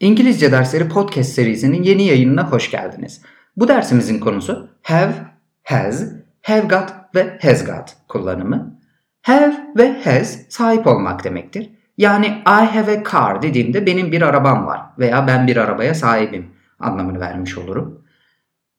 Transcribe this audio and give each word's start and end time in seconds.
İngilizce 0.00 0.52
dersleri 0.52 0.88
podcast 0.88 1.32
serisinin 1.32 1.82
yeni 1.82 2.06
yayınına 2.06 2.50
hoş 2.50 2.70
geldiniz. 2.70 3.22
Bu 3.56 3.68
dersimizin 3.68 4.20
konusu 4.20 4.70
have, 4.82 5.12
has, 5.62 6.12
have 6.42 6.60
got 6.60 6.94
ve 7.14 7.38
has 7.42 7.66
got 7.66 7.96
kullanımı. 8.08 8.78
Have 9.22 9.54
ve 9.76 10.02
has 10.02 10.38
sahip 10.48 10.86
olmak 10.86 11.24
demektir. 11.24 11.70
Yani 11.98 12.26
I 12.46 12.64
have 12.76 12.98
a 12.98 13.04
car 13.12 13.42
dediğimde 13.42 13.86
benim 13.86 14.12
bir 14.12 14.22
arabam 14.22 14.66
var 14.66 14.80
veya 14.98 15.26
ben 15.26 15.46
bir 15.46 15.56
arabaya 15.56 15.94
sahibim 15.94 16.50
anlamını 16.78 17.20
vermiş 17.20 17.58
olurum. 17.58 18.04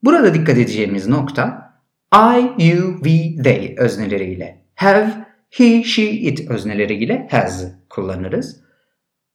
Burada 0.04 0.34
dikkat 0.34 0.58
edeceğimiz 0.58 1.08
nokta 1.08 1.74
I, 2.16 2.66
you, 2.68 2.96
we, 3.04 3.44
they 3.44 3.76
özneleriyle 3.78 4.66
have, 4.76 5.10
he, 5.50 5.84
she, 5.84 6.04
it 6.04 6.52
özneleriyle 6.52 7.28
has 7.32 7.66
kullanırız. 7.90 8.64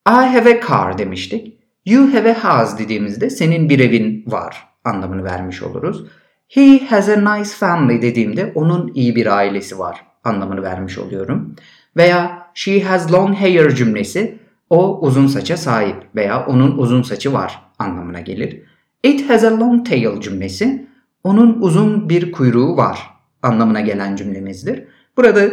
I 0.08 0.26
have 0.26 0.58
a 0.58 0.66
car 0.68 0.98
demiştik. 0.98 1.53
You 1.84 2.14
have 2.14 2.30
a 2.30 2.44
house 2.44 2.78
dediğimizde 2.78 3.30
senin 3.30 3.68
bir 3.68 3.78
evin 3.78 4.24
var 4.26 4.68
anlamını 4.84 5.24
vermiş 5.24 5.62
oluruz. 5.62 6.06
He 6.48 6.86
has 6.86 7.08
a 7.08 7.36
nice 7.36 7.50
family 7.50 8.02
dediğimde 8.02 8.52
onun 8.54 8.92
iyi 8.94 9.16
bir 9.16 9.26
ailesi 9.36 9.78
var 9.78 10.06
anlamını 10.24 10.62
vermiş 10.62 10.98
oluyorum. 10.98 11.56
Veya 11.96 12.46
she 12.54 12.82
has 12.82 13.12
long 13.12 13.36
hair 13.36 13.70
cümlesi 13.70 14.38
o 14.70 15.00
uzun 15.00 15.26
saça 15.26 15.56
sahip 15.56 15.96
veya 16.16 16.46
onun 16.46 16.78
uzun 16.78 17.02
saçı 17.02 17.32
var 17.32 17.62
anlamına 17.78 18.20
gelir. 18.20 18.62
It 19.02 19.30
has 19.30 19.44
a 19.44 19.60
long 19.60 19.88
tail 19.88 20.20
cümlesi 20.20 20.86
onun 21.24 21.60
uzun 21.60 22.08
bir 22.08 22.32
kuyruğu 22.32 22.76
var 22.76 23.10
anlamına 23.42 23.80
gelen 23.80 24.16
cümlemizdir. 24.16 24.84
Burada 25.16 25.48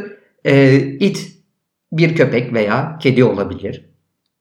e, 0.46 0.77
it 0.80 1.38
bir 1.91 2.16
köpek 2.16 2.54
veya 2.54 2.98
kedi 3.02 3.24
olabilir. 3.24 3.86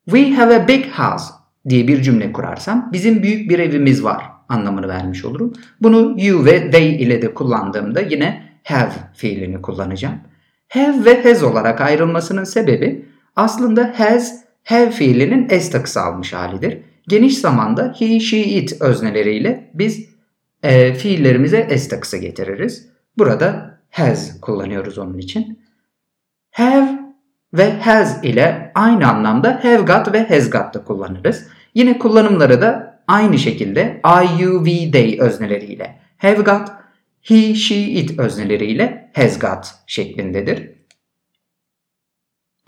We 0.05 0.31
have 0.31 0.57
a 0.57 0.69
big 0.69 0.87
house 0.87 1.40
diye 1.69 1.89
bir 1.89 2.03
cümle 2.03 2.33
kurarsam 2.33 2.91
bizim 2.93 3.23
büyük 3.23 3.51
bir 3.51 3.59
evimiz 3.59 4.05
var 4.05 4.25
anlamını 4.49 4.89
vermiş 4.89 5.25
olurum. 5.25 5.53
Bunu 5.81 6.15
you 6.19 6.45
ve 6.45 6.71
they 6.71 6.97
ile 6.97 7.23
de 7.23 7.35
kullandığımda 7.35 8.01
yine 8.01 8.43
have 8.65 8.93
fiilini 9.15 9.63
kullanacağım. 9.63 10.19
Have 10.69 11.05
ve 11.05 11.23
has 11.23 11.43
olarak 11.43 11.81
ayrılmasının 11.81 12.45
sebebi 12.45 13.05
aslında 13.37 13.95
has 13.97 14.45
have 14.65 14.91
fiilinin 14.91 15.49
s 15.49 15.71
takısı 15.71 16.01
almış 16.01 16.33
halidir. 16.33 16.79
Geniş 17.09 17.39
zamanda 17.39 17.95
he, 17.99 18.21
she, 18.21 18.39
it 18.39 18.83
özneleriyle 18.83 19.71
biz 19.75 20.09
e, 20.63 20.95
fiillerimize 20.95 21.79
s 21.79 21.89
takısı 21.89 22.17
getiririz. 22.17 22.89
Burada 23.19 23.79
has 23.91 24.41
kullanıyoruz 24.41 24.99
onun 24.99 25.19
için. 25.19 25.61
Have 26.51 27.10
ve 27.55 27.81
has 27.81 28.25
ile 28.25 28.73
aynı 28.75 29.11
anlamda 29.11 29.61
have 29.63 29.83
got 29.83 30.13
ve 30.13 30.29
has 30.29 30.51
got 30.51 30.75
da 30.75 30.85
kullanırız. 30.85 31.47
Yine 31.75 31.99
kullanımları 31.99 32.61
da 32.61 33.01
aynı 33.09 33.39
şekilde 33.39 34.01
I, 34.05 34.43
you, 34.43 34.65
we, 34.65 34.91
they 34.91 35.21
özneleriyle 35.21 35.99
have 36.19 36.43
got, 36.43 36.69
he, 37.23 37.55
she, 37.55 37.77
it 37.77 38.19
özneleriyle 38.19 39.11
has 39.15 39.39
got 39.39 39.75
şeklindedir. 39.87 40.71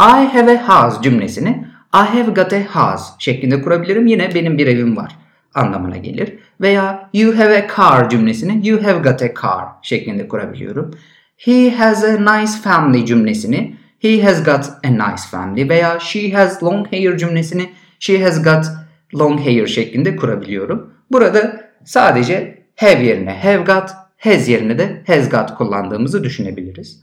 I 0.00 0.26
have 0.26 0.58
a 0.58 0.68
house 0.68 1.02
cümlesini 1.02 1.66
I 1.94 2.18
have 2.18 2.32
got 2.32 2.52
a 2.52 2.60
house 2.60 3.04
şeklinde 3.18 3.62
kurabilirim. 3.62 4.06
Yine 4.06 4.34
benim 4.34 4.58
bir 4.58 4.66
evim 4.66 4.96
var 4.96 5.16
anlamına 5.54 5.96
gelir. 5.96 6.38
Veya 6.60 7.10
you 7.12 7.38
have 7.38 7.56
a 7.56 7.76
car 7.76 8.10
cümlesini 8.10 8.68
you 8.68 8.82
have 8.82 8.98
got 8.98 9.22
a 9.22 9.34
car 9.42 9.64
şeklinde 9.82 10.28
kurabiliyorum. 10.28 10.90
He 11.36 11.70
has 11.70 12.04
a 12.04 12.12
nice 12.12 12.52
family 12.62 13.06
cümlesini 13.06 13.76
he 14.02 14.22
has 14.22 14.44
got 14.44 14.66
a 14.84 14.90
nice 14.90 15.26
family 15.30 15.68
veya 15.68 16.00
she 16.00 16.30
has 16.30 16.62
long 16.62 16.92
hair 16.92 17.18
cümlesini 17.18 17.70
she 17.98 18.24
has 18.24 18.42
got 18.42 18.66
long 19.14 19.40
hair 19.40 19.66
şeklinde 19.66 20.16
kurabiliyorum. 20.16 20.94
Burada 21.10 21.70
sadece 21.84 22.64
have 22.76 23.04
yerine 23.04 23.34
have 23.34 23.64
got, 23.64 23.90
has 24.18 24.48
yerine 24.48 24.78
de 24.78 25.02
has 25.06 25.30
got 25.30 25.54
kullandığımızı 25.54 26.24
düşünebiliriz. 26.24 27.02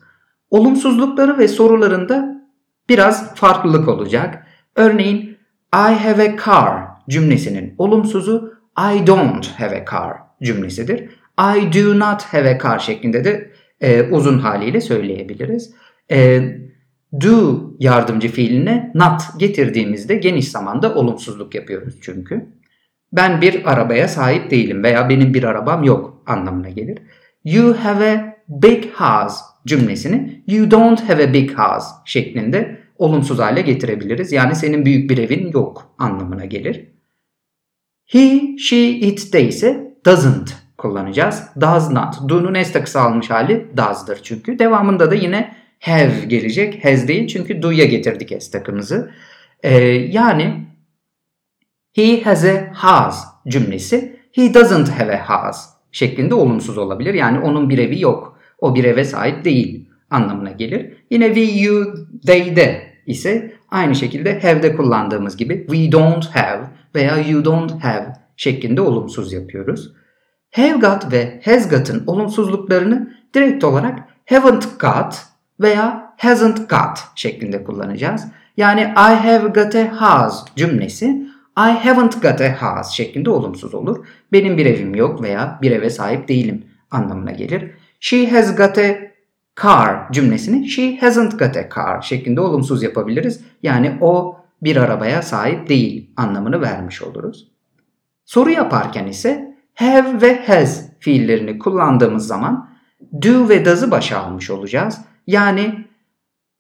Olumsuzlukları 0.51 1.37
ve 1.37 1.47
sorularında 1.47 2.41
biraz 2.89 3.35
farklılık 3.35 3.87
olacak. 3.87 4.47
Örneğin 4.75 5.37
I 5.73 5.93
have 5.93 6.23
a 6.23 6.37
car 6.45 6.83
cümlesinin 7.09 7.75
olumsuzu 7.77 8.53
I 8.77 9.07
don't 9.07 9.47
have 9.47 9.81
a 9.81 9.85
car 9.91 10.17
cümlesidir. 10.43 11.09
I 11.39 11.73
do 11.73 11.99
not 11.99 12.23
have 12.23 12.49
a 12.49 12.59
car 12.59 12.79
şeklinde 12.79 13.23
de 13.23 13.51
e, 13.81 14.03
uzun 14.03 14.39
haliyle 14.39 14.81
söyleyebiliriz. 14.81 15.73
E, 16.11 16.41
do 17.21 17.61
yardımcı 17.79 18.27
fiiline 18.27 18.91
not 18.95 19.21
getirdiğimizde 19.37 20.15
geniş 20.15 20.51
zamanda 20.51 20.95
olumsuzluk 20.95 21.55
yapıyoruz 21.55 21.95
çünkü. 22.01 22.45
Ben 23.13 23.41
bir 23.41 23.71
arabaya 23.71 24.07
sahip 24.07 24.51
değilim 24.51 24.83
veya 24.83 25.09
benim 25.09 25.33
bir 25.33 25.43
arabam 25.43 25.83
yok 25.83 26.23
anlamına 26.27 26.69
gelir. 26.69 26.99
You 27.43 27.73
have 27.73 28.11
a 28.11 28.35
big 28.47 28.85
house 28.93 29.35
cümlesini 29.67 30.43
you 30.47 30.71
don't 30.71 31.09
have 31.09 31.23
a 31.23 31.33
big 31.33 31.51
house 31.51 31.87
şeklinde 32.05 32.79
olumsuz 32.97 33.39
hale 33.39 33.61
getirebiliriz. 33.61 34.31
Yani 34.31 34.55
senin 34.55 34.85
büyük 34.85 35.09
bir 35.09 35.17
evin 35.17 35.51
yok 35.51 35.95
anlamına 35.97 36.45
gelir. 36.45 36.87
He, 38.05 38.57
she, 38.57 38.89
it 38.89 39.33
de 39.33 39.47
ise 39.47 39.95
doesn't 40.05 40.53
kullanacağız. 40.77 41.43
Does 41.61 41.91
not. 41.91 42.29
Do'nun 42.29 42.63
s 42.63 42.71
takısı 42.73 43.01
almış 43.01 43.29
hali 43.29 43.67
does'dır 43.77 44.19
çünkü. 44.23 44.59
Devamında 44.59 45.11
da 45.11 45.15
yine 45.15 45.55
have 45.79 46.25
gelecek. 46.27 46.85
Has 46.85 47.07
değil 47.07 47.27
çünkü 47.27 47.61
do'ya 47.61 47.85
getirdik 47.85 48.43
s 48.43 48.51
takımızı. 48.51 49.11
Ee, 49.63 49.77
yani 49.87 50.65
he 51.95 52.21
has 52.21 52.45
a 52.45 52.71
house 52.73 53.19
cümlesi 53.47 54.19
he 54.31 54.53
doesn't 54.53 54.89
have 54.89 55.19
a 55.19 55.29
house 55.29 55.59
şeklinde 55.91 56.33
olumsuz 56.33 56.77
olabilir. 56.77 57.13
Yani 57.13 57.39
onun 57.39 57.69
bir 57.69 57.77
evi 57.77 58.01
yok. 58.01 58.39
O 58.59 58.75
bir 58.75 58.83
eve 58.83 59.03
sahip 59.03 59.45
değil 59.45 59.89
anlamına 60.09 60.51
gelir. 60.51 60.93
Yine 61.09 61.33
we, 61.33 61.41
you, 61.41 61.95
they 62.27 62.55
de 62.55 62.81
ise 63.05 63.53
aynı 63.69 63.95
şekilde 63.95 64.39
have'de 64.39 64.75
kullandığımız 64.75 65.37
gibi 65.37 65.65
we 65.69 65.91
don't 65.91 66.25
have 66.25 66.61
veya 66.95 67.17
you 67.17 67.45
don't 67.45 67.83
have 67.83 68.13
şeklinde 68.37 68.81
olumsuz 68.81 69.33
yapıyoruz. 69.33 69.93
Have 70.51 70.71
got 70.71 71.11
ve 71.11 71.41
has 71.45 71.69
got'ın 71.69 72.03
olumsuzluklarını 72.07 73.13
direkt 73.33 73.63
olarak 73.63 73.99
haven't 74.29 74.79
got 74.79 75.28
veya 75.59 76.13
hasn't 76.17 76.69
got 76.69 76.99
şeklinde 77.15 77.63
kullanacağız. 77.63 78.27
Yani 78.57 78.81
I 78.81 79.15
have 79.15 79.47
got 79.47 79.75
a 79.75 80.01
house 80.01 80.37
cümlesi 80.55 81.29
I 81.57 81.71
haven't 81.71 82.21
got 82.21 82.41
a 82.41 82.61
house 82.61 82.95
şeklinde 82.95 83.29
olumsuz 83.29 83.73
olur. 83.73 84.05
Benim 84.31 84.57
bir 84.57 84.65
evim 84.65 84.95
yok 84.95 85.21
veya 85.21 85.59
bir 85.61 85.71
eve 85.71 85.89
sahip 85.89 86.27
değilim 86.27 86.65
anlamına 86.91 87.31
gelir. 87.31 87.71
She 87.99 88.31
has 88.31 88.55
got 88.55 88.77
a 88.77 88.95
car 89.61 90.11
cümlesini 90.11 90.69
she 90.69 90.97
hasn't 90.97 91.39
got 91.39 91.57
a 91.57 91.69
car 91.75 92.01
şeklinde 92.01 92.41
olumsuz 92.41 92.83
yapabiliriz. 92.83 93.41
Yani 93.63 93.97
o 94.01 94.39
bir 94.61 94.77
arabaya 94.77 95.21
sahip 95.21 95.69
değil 95.69 96.09
anlamını 96.17 96.61
vermiş 96.61 97.01
oluruz. 97.01 97.51
Soru 98.25 98.49
yaparken 98.49 99.07
ise 99.07 99.55
have 99.75 100.21
ve 100.21 100.45
has 100.45 100.89
fiillerini 100.99 101.59
kullandığımız 101.59 102.27
zaman 102.27 102.69
do 103.21 103.49
ve 103.49 103.65
does'ı 103.65 103.91
başa 103.91 104.19
almış 104.19 104.49
olacağız. 104.49 105.01
Yani 105.29 105.85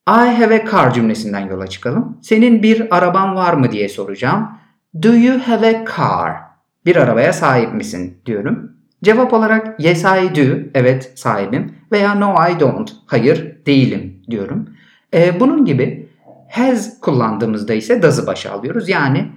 I 0.07 0.27
have 0.39 0.55
a 0.55 0.71
car 0.71 0.93
cümlesinden 0.93 1.47
yola 1.47 1.67
çıkalım. 1.67 2.17
Senin 2.21 2.63
bir 2.63 2.97
araban 2.97 3.35
var 3.35 3.53
mı 3.53 3.71
diye 3.71 3.89
soracağım. 3.89 4.49
Do 5.03 5.13
you 5.13 5.39
have 5.39 5.67
a 5.67 5.85
car? 5.97 6.33
Bir 6.85 6.95
arabaya 6.95 7.33
sahip 7.33 7.73
misin 7.73 8.17
diyorum. 8.25 8.71
Cevap 9.03 9.33
olarak 9.33 9.79
yes 9.79 10.03
I 10.03 10.35
do, 10.35 10.69
evet 10.73 11.11
sahibim 11.15 11.75
veya 11.91 12.15
no 12.15 12.35
I 12.49 12.59
don't, 12.59 12.91
hayır 13.05 13.65
değilim 13.65 14.23
diyorum. 14.29 14.69
Ee, 15.13 15.39
bunun 15.39 15.65
gibi 15.65 16.09
has 16.51 16.99
kullandığımızda 16.99 17.73
ise 17.73 18.01
does'ı 18.01 18.27
başa 18.27 18.51
alıyoruz. 18.51 18.89
Yani 18.89 19.31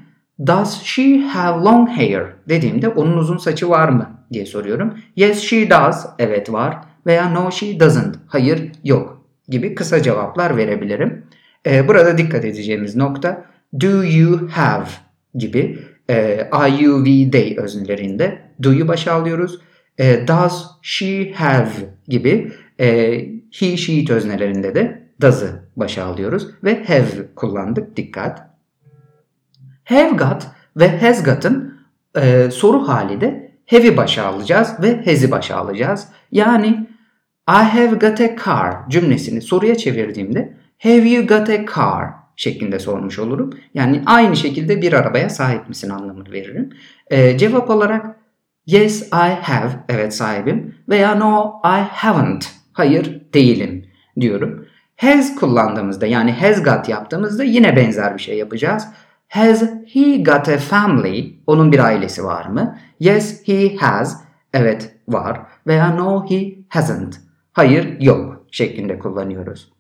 does 0.46 0.82
she 0.82 1.18
have 1.18 1.64
long 1.64 1.88
hair 1.88 2.22
dediğimde 2.48 2.88
onun 2.88 3.16
uzun 3.16 3.38
saçı 3.38 3.70
var 3.70 3.88
mı 3.88 4.10
diye 4.32 4.46
soruyorum. 4.46 4.94
Yes 5.16 5.40
she 5.40 5.70
does, 5.70 6.06
evet 6.18 6.52
var 6.52 6.78
veya 7.06 7.28
no 7.28 7.50
she 7.50 7.80
doesn't, 7.80 8.16
hayır 8.28 8.72
yok 8.84 9.21
gibi 9.48 9.74
kısa 9.74 10.02
cevaplar 10.02 10.56
verebilirim. 10.56 11.26
Ee, 11.66 11.88
burada 11.88 12.18
dikkat 12.18 12.44
edeceğimiz 12.44 12.96
nokta 12.96 13.44
do 13.80 14.04
you 14.04 14.48
have 14.48 14.88
gibi 15.34 15.78
e, 16.10 16.48
I, 16.68 16.84
you, 16.84 17.04
we, 17.04 17.30
they 17.30 17.56
öznelerinde 17.58 18.38
do'yu 18.62 18.88
başa 18.88 19.12
alıyoruz. 19.12 19.58
E, 19.98 20.28
does 20.28 20.66
she 20.82 21.32
have 21.32 21.70
gibi 22.08 22.52
e, 22.80 22.86
he, 23.52 23.76
she, 23.76 23.92
it 23.92 24.10
öznelerinde 24.10 24.74
de 24.74 25.02
does'ı 25.20 25.62
başa 25.76 26.04
alıyoruz 26.04 26.48
ve 26.64 26.84
have 26.84 27.34
kullandık. 27.36 27.96
Dikkat. 27.96 28.42
Have 29.84 30.10
got 30.10 30.46
ve 30.76 30.98
has 30.98 31.24
got'ın 31.24 31.80
e, 32.16 32.50
soru 32.50 32.88
hali 32.88 33.20
de 33.20 33.52
have'i 33.70 33.96
başa 33.96 34.24
alacağız 34.24 34.72
ve 34.82 35.04
has'i 35.04 35.30
başa 35.30 35.56
alacağız. 35.56 36.08
Yani 36.32 36.86
I 37.48 37.62
have 37.64 37.94
got 37.94 38.20
a 38.20 38.36
car 38.44 38.88
cümlesini 38.88 39.42
soruya 39.42 39.74
çevirdiğimde 39.74 40.56
have 40.78 41.08
you 41.08 41.26
got 41.26 41.48
a 41.48 41.66
car 41.76 42.08
şeklinde 42.36 42.78
sormuş 42.78 43.18
olurum. 43.18 43.50
Yani 43.74 44.02
aynı 44.06 44.36
şekilde 44.36 44.82
bir 44.82 44.92
arabaya 44.92 45.30
sahip 45.30 45.68
misin 45.68 45.90
anlamını 45.90 46.32
veririm. 46.32 46.70
Ee, 47.10 47.38
cevap 47.38 47.70
olarak 47.70 48.16
yes 48.66 49.02
I 49.02 49.34
have 49.42 49.70
evet 49.88 50.14
sahibim 50.14 50.74
veya 50.88 51.14
no 51.14 51.60
I 51.64 51.80
haven't 51.90 52.50
hayır 52.72 53.22
değilim 53.34 53.86
diyorum. 54.20 54.66
Has 54.96 55.34
kullandığımızda 55.34 56.06
yani 56.06 56.32
has 56.32 56.64
got 56.64 56.88
yaptığımızda 56.88 57.44
yine 57.44 57.76
benzer 57.76 58.14
bir 58.14 58.22
şey 58.22 58.38
yapacağız. 58.38 58.88
Has 59.28 59.62
he 59.92 60.16
got 60.16 60.48
a 60.48 60.58
family? 60.58 61.34
Onun 61.46 61.72
bir 61.72 61.78
ailesi 61.78 62.24
var 62.24 62.46
mı? 62.46 62.78
Yes 63.00 63.48
he 63.48 63.76
has. 63.76 64.22
Evet 64.54 64.94
var. 65.08 65.40
Veya 65.66 65.90
no 65.90 66.30
he 66.30 66.58
hasn't. 66.68 67.31
Hayır 67.52 68.00
yok 68.00 68.46
şeklinde 68.50 68.98
kullanıyoruz. 68.98 69.72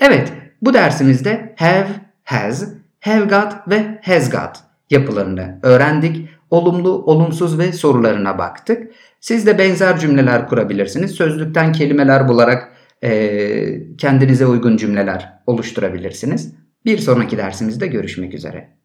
Evet 0.00 0.32
bu 0.62 0.74
dersimizde 0.74 1.54
have, 1.58 1.88
has, 2.24 2.68
have 3.00 3.24
got 3.24 3.68
ve 3.68 4.00
has 4.04 4.30
got 4.30 4.56
yapılarını 4.90 5.58
öğrendik. 5.62 6.28
Olumlu, 6.50 6.90
olumsuz 6.90 7.58
ve 7.58 7.72
sorularına 7.72 8.38
baktık. 8.38 8.92
Siz 9.20 9.46
de 9.46 9.58
benzer 9.58 9.98
cümleler 9.98 10.48
kurabilirsiniz. 10.48 11.10
Sözlükten 11.10 11.72
kelimeler 11.72 12.28
bularak 12.28 12.72
e, 13.04 13.96
kendinize 13.96 14.46
uygun 14.46 14.76
cümleler 14.76 15.32
oluşturabilirsiniz. 15.46 16.54
Bir 16.84 16.98
sonraki 16.98 17.38
dersimizde 17.38 17.86
görüşmek 17.86 18.34
üzere. 18.34 18.77